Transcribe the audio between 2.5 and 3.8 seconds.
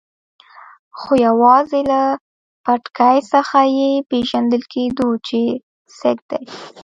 پټکي څخه